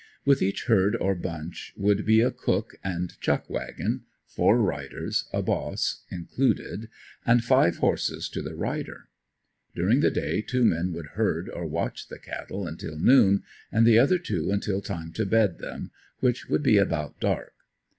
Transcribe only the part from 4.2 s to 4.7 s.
four